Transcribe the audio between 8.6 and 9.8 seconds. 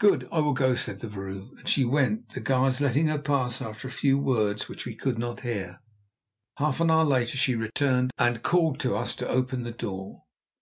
to us to open the